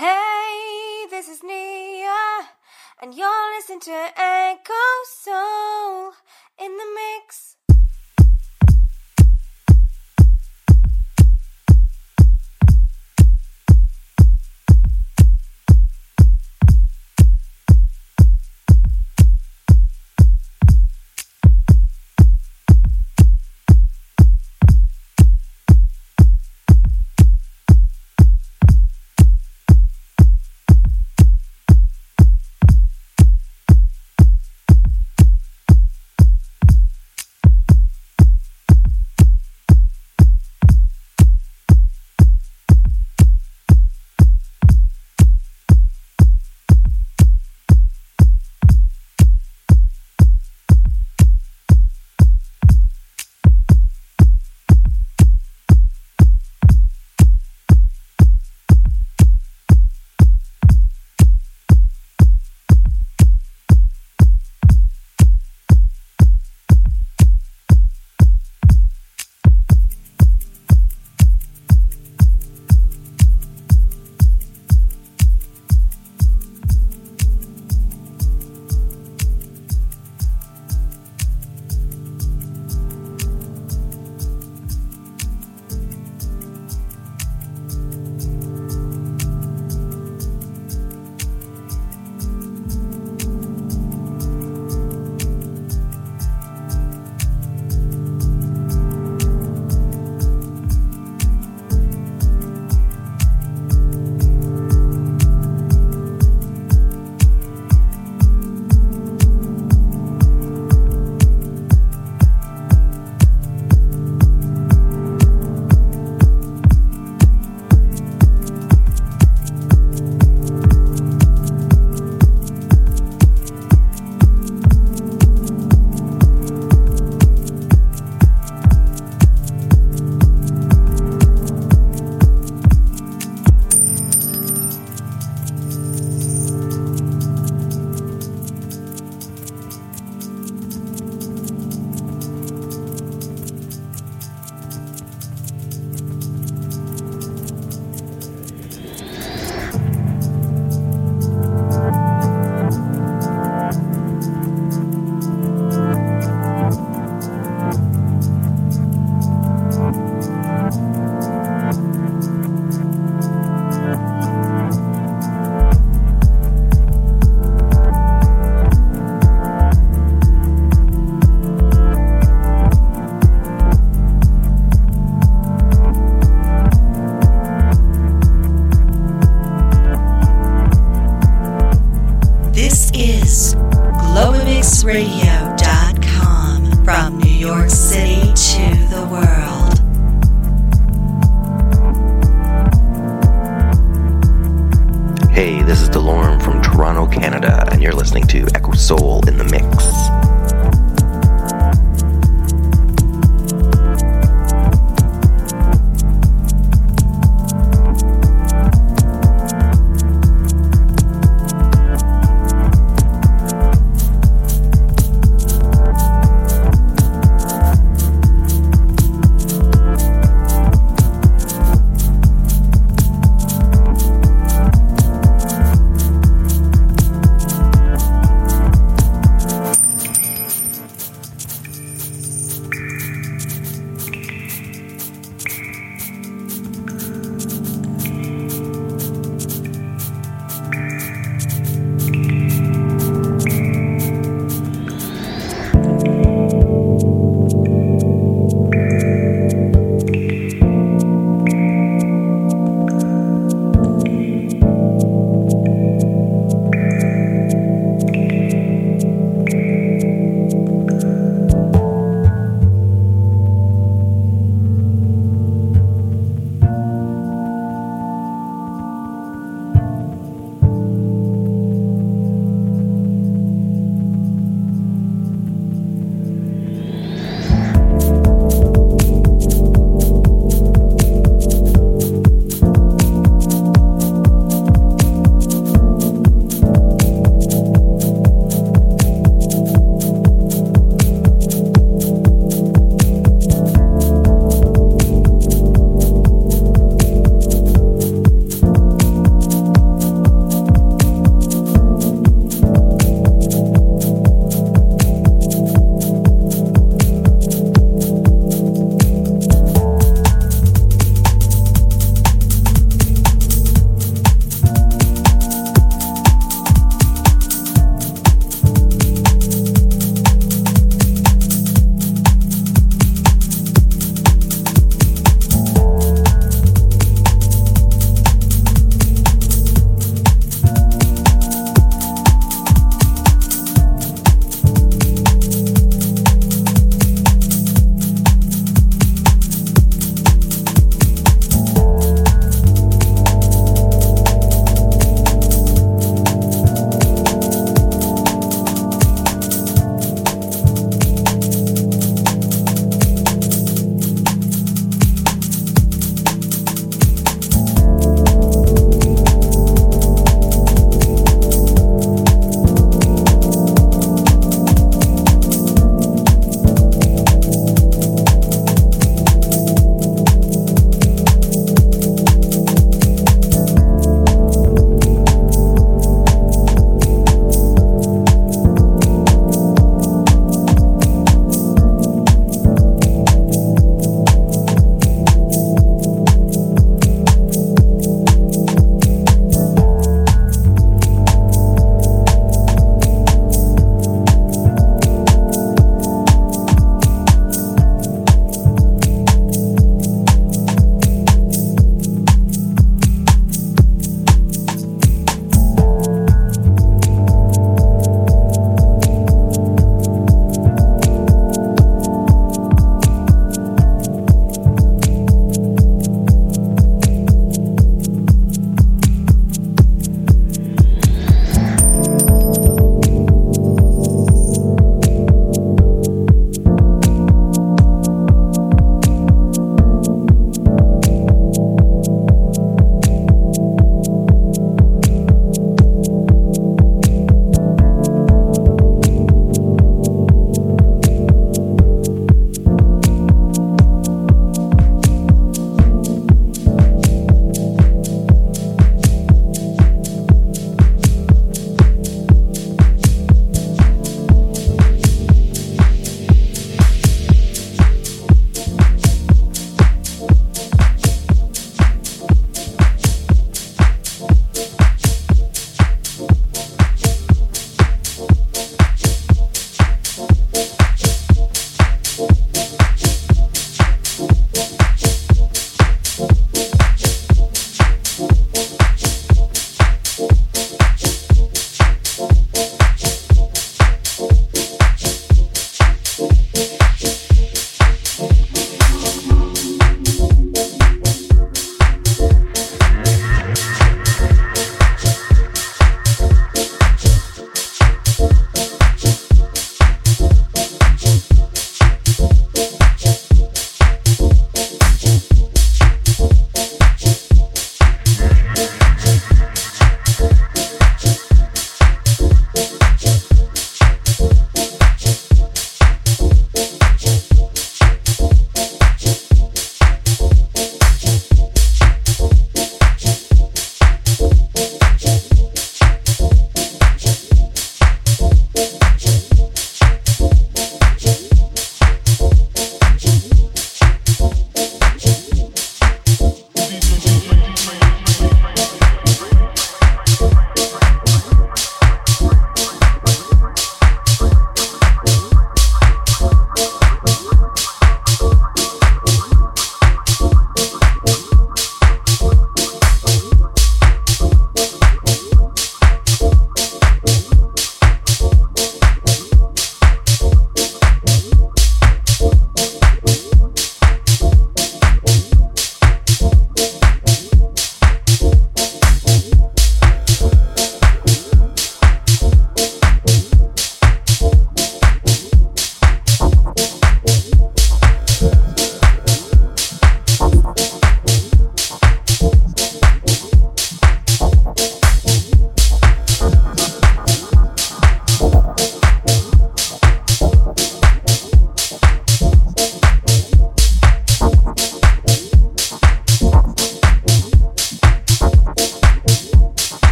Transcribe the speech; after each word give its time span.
Hey, 0.00 1.04
this 1.10 1.28
is 1.28 1.42
Nia, 1.42 2.48
and 3.02 3.14
you're 3.14 3.54
listening 3.54 3.80
to 3.80 4.08
Echo 4.16 4.72
Soul 5.04 6.12
in 6.58 6.74
the 6.78 6.88
mix. 6.96 7.49